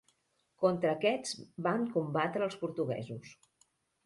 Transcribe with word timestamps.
Contra 0.63 0.93
aquests 0.93 1.35
van 1.67 1.85
combatre 1.99 2.45
els 2.47 2.59
portuguesos. 2.63 3.37